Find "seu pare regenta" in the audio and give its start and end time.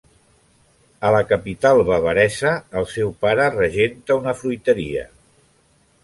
2.93-4.17